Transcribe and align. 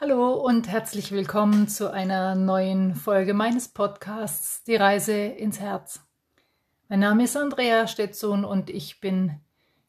Hallo 0.00 0.34
und 0.34 0.68
herzlich 0.68 1.10
willkommen 1.10 1.66
zu 1.66 1.90
einer 1.92 2.36
neuen 2.36 2.94
Folge 2.94 3.34
meines 3.34 3.66
Podcasts 3.66 4.62
Die 4.62 4.76
Reise 4.76 5.12
ins 5.12 5.58
Herz. 5.58 6.00
Mein 6.88 7.00
Name 7.00 7.24
ist 7.24 7.36
Andrea 7.36 7.88
Stetson 7.88 8.44
und 8.44 8.70
ich 8.70 9.00
bin 9.00 9.40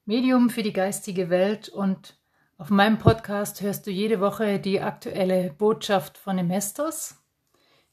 Medium 0.06 0.50
für 0.50 0.64
die 0.64 0.74
geistige 0.74 1.30
Welt 1.30 1.70
und 1.70 2.18
auf 2.58 2.72
meinem 2.72 2.98
Podcast 2.98 3.62
hörst 3.62 3.86
du 3.86 3.92
jede 3.92 4.20
Woche 4.20 4.59
die 4.59 4.82
aktuelle 4.82 5.54
Botschaft 5.54 6.18
von 6.18 6.38
dem 6.38 6.50
Hestos, 6.50 7.18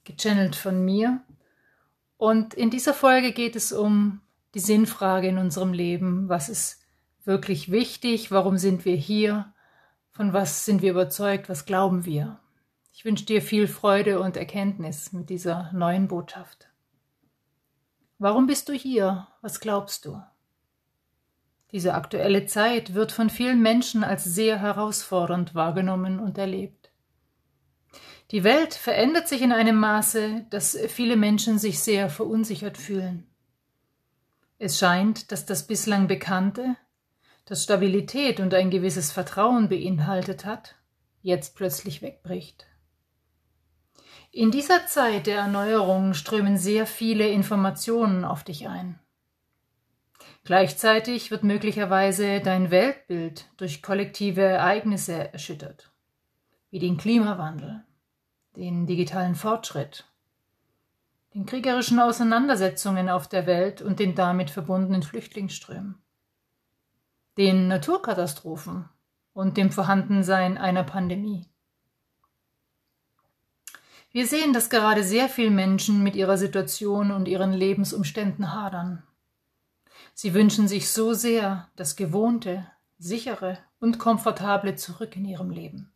gechannelt 0.05 0.57
von 0.57 0.83
mir. 0.83 1.21
Und 2.17 2.55
in 2.55 2.71
dieser 2.71 2.95
Folge 2.95 3.33
geht 3.33 3.57
es 3.57 3.73
um 3.73 4.23
die 4.55 4.61
Sinnfrage 4.61 5.29
in 5.29 5.37
unserem 5.37 5.75
Leben. 5.75 6.31
Was 6.31 6.49
ist 6.49 6.81
wirklich 7.27 7.71
wichtig? 7.71 8.31
Warum 8.31 8.57
sind 8.57 8.87
wir 8.87 8.97
hier? 8.97 9.53
Von 10.17 10.33
was 10.33 10.65
sind 10.65 10.81
wir 10.81 10.93
überzeugt? 10.93 11.51
Was 11.51 11.67
glauben 11.67 12.07
wir? 12.07 12.41
Ich 12.91 13.05
wünsche 13.05 13.27
dir 13.27 13.43
viel 13.43 13.69
Freude 13.69 14.19
und 14.19 14.39
Erkenntnis 14.39 15.13
mit 15.13 15.29
dieser 15.29 15.71
neuen 15.75 16.09
Botschaft. 16.09 16.71
Warum 18.19 18.47
bist 18.47 18.71
du 18.71 18.73
hier? 18.73 19.29
Was 19.43 19.61
glaubst 19.61 20.07
du? 20.07 20.23
Diese 21.71 21.93
aktuelle 21.93 22.47
Zeit 22.47 22.95
wird 22.95 23.13
von 23.13 23.29
vielen 23.29 23.61
Menschen 23.61 24.05
als 24.05 24.25
sehr 24.25 24.59
herausfordernd 24.59 25.55
wahrgenommen 25.55 26.19
und 26.19 26.39
erlebt. 26.39 26.91
Die 28.31 28.43
Welt 28.43 28.73
verändert 28.73 29.29
sich 29.29 29.43
in 29.43 29.53
einem 29.53 29.77
Maße, 29.77 30.47
dass 30.49 30.79
viele 30.89 31.17
Menschen 31.17 31.59
sich 31.59 31.81
sehr 31.81 32.09
verunsichert 32.09 32.79
fühlen. 32.79 33.27
Es 34.59 34.79
scheint, 34.79 35.31
dass 35.31 35.45
das 35.45 35.67
bislang 35.67 36.09
Bekannte, 36.09 36.75
das 37.47 37.63
Stabilität 37.63 38.41
und 38.41 38.53
ein 38.55 38.71
gewisses 38.71 39.13
Vertrauen 39.13 39.69
beinhaltet 39.69 40.45
hat, 40.45 40.75
jetzt 41.23 41.55
plötzlich 41.55 42.03
wegbricht. 42.03 42.67
In 44.33 44.51
dieser 44.51 44.87
Zeit 44.87 45.29
der 45.29 45.39
Erneuerung 45.39 46.13
strömen 46.13 46.59
sehr 46.59 46.87
viele 46.87 47.29
Informationen 47.29 48.25
auf 48.25 48.43
dich 48.43 48.69
ein. 48.69 48.99
Gleichzeitig 50.45 51.31
wird 51.31 51.45
möglicherweise 51.45 52.41
dein 52.41 52.71
Weltbild 52.71 53.47
durch 53.57 53.81
kollektive 53.83 54.43
Ereignisse 54.43 55.33
erschüttert, 55.33 55.91
wie 56.71 56.81
den 56.81 56.97
Klimawandel, 56.97 57.85
den 58.57 58.87
digitalen 58.87 59.37
Fortschritt, 59.37 60.05
den 61.35 61.47
kriegerischen 61.47 62.01
Auseinandersetzungen 62.01 63.09
auf 63.09 63.29
der 63.29 63.47
Welt 63.47 63.83
und 63.83 64.01
den 64.01 64.17
damit 64.17 64.51
verbundenen 64.51 65.03
Flüchtlingsströmen 65.03 66.03
den 67.37 67.69
Naturkatastrophen 67.69 68.89
und 69.33 69.57
dem 69.57 69.71
Vorhandensein 69.71 70.57
einer 70.57 70.85
Pandemie. 70.85 71.47
Wir 74.11 74.27
sehen, 74.27 74.55
dass 74.55 74.71
gerade 74.71 75.03
sehr 75.05 75.29
viele 75.29 75.51
Menschen 75.51 76.03
mit 76.03 76.17
ihrer 76.17 76.39
Situation 76.39 77.11
und 77.11 77.29
ihren 77.29 77.53
Lebensumständen 77.53 78.55
hadern. 78.55 79.03
Sie 80.15 80.33
wünschen 80.33 80.69
sich 80.69 80.91
so 80.91 81.13
sehr 81.13 81.69
das 81.77 81.97
Gewohnte, 81.97 82.67
sichere 82.99 83.59
und 83.79 83.99
komfortable 83.99 84.75
zurück 84.77 85.17
in 85.17 85.27
ihrem 85.27 85.51
Leben. 85.51 85.93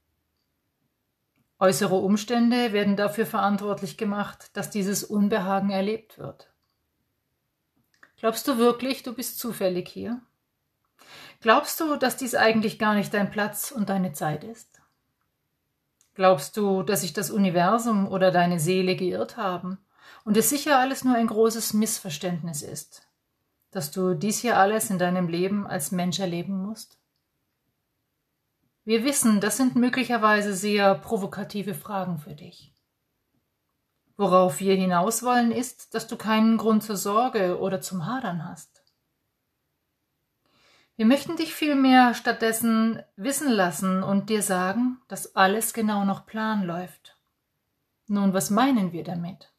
Äußere 1.58 1.94
Umstände 1.94 2.74
werden 2.74 2.96
dafür 2.96 3.24
verantwortlich 3.24 3.96
gemacht, 3.96 4.50
dass 4.54 4.68
dieses 4.68 5.04
Unbehagen 5.04 5.70
erlebt 5.70 6.18
wird. 6.18 6.52
Glaubst 8.18 8.46
du 8.46 8.58
wirklich, 8.58 9.02
du 9.02 9.14
bist 9.14 9.38
zufällig 9.38 9.88
hier? 9.88 10.20
Glaubst 11.40 11.80
du, 11.80 11.96
dass 11.96 12.18
dies 12.18 12.34
eigentlich 12.34 12.78
gar 12.78 12.94
nicht 12.94 13.14
dein 13.14 13.30
Platz 13.30 13.70
und 13.70 13.88
deine 13.88 14.12
Zeit 14.12 14.44
ist? 14.44 14.80
Glaubst 16.14 16.56
du, 16.58 16.82
dass 16.82 17.00
sich 17.00 17.14
das 17.14 17.30
Universum 17.30 18.06
oder 18.06 18.30
deine 18.30 18.60
Seele 18.60 18.94
geirrt 18.94 19.38
haben 19.38 19.78
und 20.24 20.36
es 20.36 20.50
sicher 20.50 20.78
alles 20.78 21.02
nur 21.02 21.14
ein 21.14 21.28
großes 21.28 21.72
Missverständnis 21.72 22.60
ist, 22.60 23.06
dass 23.70 23.90
du 23.90 24.12
dies 24.12 24.40
hier 24.40 24.58
alles 24.58 24.90
in 24.90 24.98
deinem 24.98 25.28
Leben 25.28 25.66
als 25.66 25.92
Mensch 25.92 26.18
erleben 26.18 26.60
musst? 26.62 26.98
Wir 28.84 29.04
wissen, 29.04 29.40
das 29.40 29.56
sind 29.56 29.76
möglicherweise 29.76 30.52
sehr 30.52 30.94
provokative 30.94 31.74
Fragen 31.74 32.18
für 32.18 32.34
dich. 32.34 32.74
Worauf 34.18 34.60
wir 34.60 34.74
hinaus 34.74 35.22
wollen, 35.22 35.52
ist, 35.52 35.94
dass 35.94 36.06
du 36.06 36.16
keinen 36.16 36.58
Grund 36.58 36.82
zur 36.82 36.96
Sorge 36.96 37.58
oder 37.60 37.80
zum 37.80 38.04
Hadern 38.04 38.46
hast. 38.46 38.79
Wir 41.00 41.06
möchten 41.06 41.36
dich 41.36 41.54
vielmehr 41.54 42.12
stattdessen 42.12 43.02
wissen 43.16 43.50
lassen 43.50 44.02
und 44.02 44.28
dir 44.28 44.42
sagen, 44.42 45.00
dass 45.08 45.34
alles 45.34 45.72
genau 45.72 46.04
nach 46.04 46.26
Plan 46.26 46.62
läuft. 46.62 47.16
Nun, 48.06 48.34
was 48.34 48.50
meinen 48.50 48.92
wir 48.92 49.02
damit? 49.02 49.50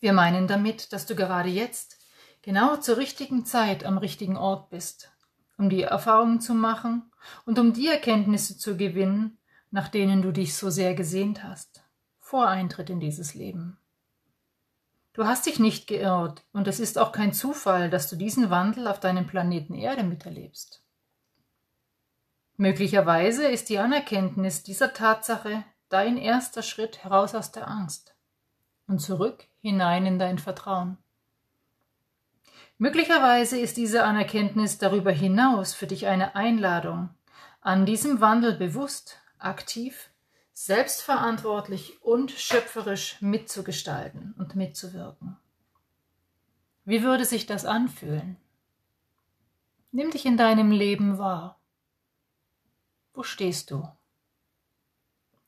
Wir 0.00 0.12
meinen 0.12 0.48
damit, 0.48 0.92
dass 0.92 1.06
du 1.06 1.14
gerade 1.14 1.50
jetzt 1.50 2.04
genau 2.42 2.78
zur 2.78 2.96
richtigen 2.96 3.44
Zeit 3.44 3.84
am 3.84 3.96
richtigen 3.96 4.36
Ort 4.36 4.70
bist, 4.70 5.12
um 5.56 5.70
die 5.70 5.82
Erfahrungen 5.82 6.40
zu 6.40 6.52
machen 6.52 7.12
und 7.46 7.56
um 7.60 7.72
die 7.72 7.86
Erkenntnisse 7.86 8.58
zu 8.58 8.76
gewinnen, 8.76 9.38
nach 9.70 9.86
denen 9.86 10.20
du 10.20 10.32
dich 10.32 10.56
so 10.56 10.68
sehr 10.68 10.96
gesehnt 10.96 11.44
hast, 11.44 11.84
vor 12.18 12.48
Eintritt 12.48 12.90
in 12.90 12.98
dieses 12.98 13.34
Leben. 13.34 13.78
Du 15.14 15.26
hast 15.26 15.46
dich 15.46 15.60
nicht 15.60 15.86
geirrt 15.86 16.42
und 16.52 16.66
es 16.66 16.80
ist 16.80 16.98
auch 16.98 17.12
kein 17.12 17.32
Zufall, 17.32 17.88
dass 17.88 18.10
du 18.10 18.16
diesen 18.16 18.50
Wandel 18.50 18.88
auf 18.88 18.98
deinem 18.98 19.28
Planeten 19.28 19.74
Erde 19.74 20.02
miterlebst. 20.02 20.82
Möglicherweise 22.56 23.46
ist 23.46 23.68
die 23.68 23.78
Anerkenntnis 23.78 24.64
dieser 24.64 24.92
Tatsache 24.92 25.64
dein 25.88 26.16
erster 26.16 26.62
Schritt 26.62 27.04
heraus 27.04 27.36
aus 27.36 27.52
der 27.52 27.68
Angst 27.68 28.16
und 28.88 28.98
zurück 28.98 29.46
hinein 29.60 30.04
in 30.04 30.18
dein 30.18 30.38
Vertrauen. 30.38 30.98
Möglicherweise 32.78 33.56
ist 33.58 33.76
diese 33.76 34.02
Anerkenntnis 34.02 34.78
darüber 34.78 35.12
hinaus 35.12 35.74
für 35.74 35.86
dich 35.86 36.08
eine 36.08 36.34
Einladung, 36.34 37.10
an 37.60 37.86
diesem 37.86 38.20
Wandel 38.20 38.54
bewusst, 38.54 39.20
aktiv 39.38 40.10
selbstverantwortlich 40.54 42.00
und 42.00 42.30
schöpferisch 42.30 43.20
mitzugestalten 43.20 44.34
und 44.38 44.54
mitzuwirken. 44.54 45.36
Wie 46.84 47.02
würde 47.02 47.24
sich 47.24 47.44
das 47.46 47.64
anfühlen? 47.64 48.36
Nimm 49.90 50.10
dich 50.10 50.24
in 50.24 50.36
deinem 50.36 50.70
Leben 50.70 51.18
wahr. 51.18 51.60
Wo 53.12 53.22
stehst 53.24 53.70
du? 53.70 53.88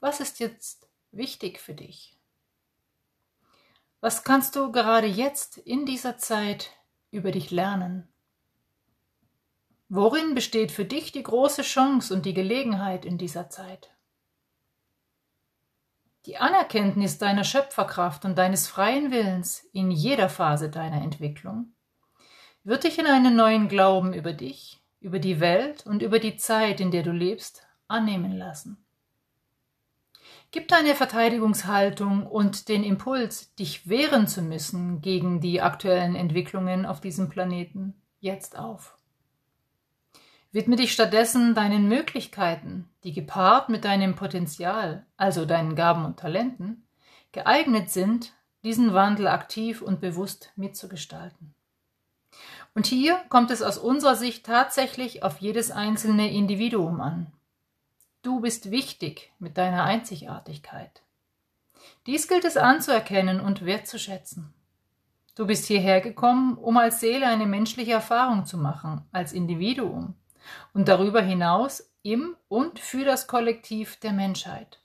Was 0.00 0.20
ist 0.20 0.40
jetzt 0.40 0.88
wichtig 1.12 1.60
für 1.60 1.74
dich? 1.74 2.18
Was 4.00 4.24
kannst 4.24 4.56
du 4.56 4.72
gerade 4.72 5.06
jetzt 5.06 5.56
in 5.56 5.86
dieser 5.86 6.18
Zeit 6.18 6.70
über 7.10 7.30
dich 7.30 7.50
lernen? 7.50 8.08
Worin 9.88 10.34
besteht 10.34 10.72
für 10.72 10.84
dich 10.84 11.12
die 11.12 11.22
große 11.22 11.62
Chance 11.62 12.12
und 12.12 12.26
die 12.26 12.34
Gelegenheit 12.34 13.04
in 13.04 13.18
dieser 13.18 13.48
Zeit? 13.50 13.95
Die 16.26 16.38
Anerkenntnis 16.38 17.18
deiner 17.18 17.44
Schöpferkraft 17.44 18.24
und 18.24 18.36
deines 18.36 18.66
freien 18.66 19.12
Willens 19.12 19.64
in 19.72 19.92
jeder 19.92 20.28
Phase 20.28 20.68
deiner 20.68 21.00
Entwicklung 21.00 21.72
wird 22.64 22.82
dich 22.82 22.98
in 22.98 23.06
einen 23.06 23.36
neuen 23.36 23.68
Glauben 23.68 24.12
über 24.12 24.32
dich, 24.32 24.80
über 24.98 25.20
die 25.20 25.38
Welt 25.38 25.86
und 25.86 26.02
über 26.02 26.18
die 26.18 26.36
Zeit, 26.36 26.80
in 26.80 26.90
der 26.90 27.04
du 27.04 27.12
lebst, 27.12 27.64
annehmen 27.86 28.32
lassen. 28.32 28.84
Gib 30.50 30.66
deine 30.66 30.96
Verteidigungshaltung 30.96 32.26
und 32.26 32.68
den 32.68 32.82
Impuls, 32.82 33.54
dich 33.54 33.88
wehren 33.88 34.26
zu 34.26 34.42
müssen 34.42 35.00
gegen 35.02 35.40
die 35.40 35.60
aktuellen 35.60 36.16
Entwicklungen 36.16 36.86
auf 36.86 37.00
diesem 37.00 37.28
Planeten, 37.28 38.02
jetzt 38.18 38.58
auf. 38.58 38.95
Widme 40.52 40.76
dich 40.76 40.92
stattdessen 40.92 41.54
deinen 41.54 41.88
Möglichkeiten, 41.88 42.88
die 43.04 43.12
gepaart 43.12 43.68
mit 43.68 43.84
deinem 43.84 44.14
Potenzial, 44.14 45.04
also 45.16 45.44
deinen 45.44 45.74
Gaben 45.74 46.04
und 46.04 46.18
Talenten, 46.18 46.86
geeignet 47.32 47.90
sind, 47.90 48.32
diesen 48.64 48.94
Wandel 48.94 49.28
aktiv 49.28 49.82
und 49.82 50.00
bewusst 50.00 50.52
mitzugestalten. 50.56 51.54
Und 52.74 52.86
hier 52.86 53.16
kommt 53.28 53.50
es 53.50 53.62
aus 53.62 53.78
unserer 53.78 54.16
Sicht 54.16 54.44
tatsächlich 54.44 55.22
auf 55.22 55.38
jedes 55.38 55.70
einzelne 55.70 56.30
Individuum 56.30 57.00
an. 57.00 57.32
Du 58.22 58.40
bist 58.40 58.70
wichtig 58.70 59.32
mit 59.38 59.56
deiner 59.56 59.84
Einzigartigkeit. 59.84 61.02
Dies 62.06 62.28
gilt 62.28 62.44
es 62.44 62.56
anzuerkennen 62.56 63.40
und 63.40 63.64
wertzuschätzen. 63.64 64.52
Du 65.36 65.46
bist 65.46 65.66
hierher 65.66 66.00
gekommen, 66.00 66.56
um 66.56 66.76
als 66.76 67.00
Seele 67.00 67.26
eine 67.26 67.46
menschliche 67.46 67.92
Erfahrung 67.92 68.46
zu 68.46 68.58
machen, 68.58 69.04
als 69.12 69.32
Individuum, 69.32 70.14
und 70.74 70.88
darüber 70.88 71.20
hinaus 71.22 71.90
im 72.02 72.36
und 72.48 72.78
für 72.78 73.04
das 73.04 73.26
Kollektiv 73.26 73.96
der 73.96 74.12
Menschheit. 74.12 74.80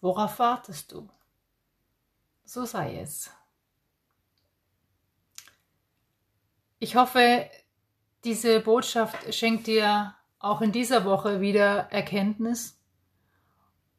Worauf 0.00 0.38
wartest 0.38 0.92
du? 0.92 1.08
So 2.44 2.64
sei 2.64 3.00
es. 3.00 3.30
Ich 6.78 6.96
hoffe, 6.96 7.48
diese 8.24 8.60
Botschaft 8.60 9.34
schenkt 9.34 9.66
dir 9.66 10.14
auch 10.38 10.62
in 10.62 10.72
dieser 10.72 11.04
Woche 11.04 11.40
wieder 11.40 11.90
Erkenntnis 11.90 12.80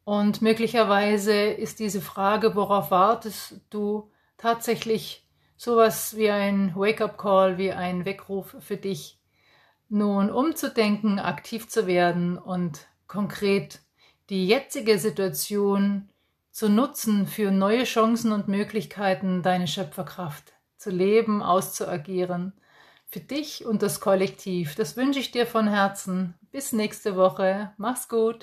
Und 0.03 0.41
möglicherweise 0.41 1.33
ist 1.33 1.79
diese 1.79 2.01
Frage, 2.01 2.55
worauf 2.55 2.91
wartest 2.91 3.61
du, 3.69 4.11
tatsächlich 4.37 5.25
sowas 5.55 6.17
wie 6.17 6.31
ein 6.31 6.75
Wake-up-Call, 6.75 7.57
wie 7.57 7.71
ein 7.71 8.05
Weckruf 8.05 8.55
für 8.59 8.77
dich, 8.77 9.20
nun 9.91 10.31
umzudenken, 10.31 11.19
aktiv 11.19 11.67
zu 11.67 11.85
werden 11.85 12.37
und 12.37 12.87
konkret 13.07 13.79
die 14.29 14.47
jetzige 14.47 14.97
Situation 14.97 16.09
zu 16.51 16.69
nutzen 16.69 17.27
für 17.27 17.51
neue 17.51 17.83
Chancen 17.83 18.31
und 18.31 18.47
Möglichkeiten, 18.47 19.41
deine 19.41 19.67
Schöpferkraft 19.67 20.53
zu 20.77 20.89
leben, 20.89 21.43
auszuagieren. 21.43 22.53
Für 23.07 23.19
dich 23.19 23.65
und 23.65 23.81
das 23.81 23.99
Kollektiv. 23.99 24.75
Das 24.75 24.95
wünsche 24.95 25.19
ich 25.19 25.31
dir 25.31 25.45
von 25.45 25.67
Herzen. 25.67 26.33
Bis 26.51 26.71
nächste 26.71 27.17
Woche. 27.17 27.73
Mach's 27.77 28.07
gut. 28.07 28.39